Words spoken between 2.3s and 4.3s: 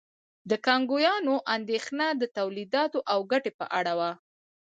تولیداتو او ګټې په اړه وه.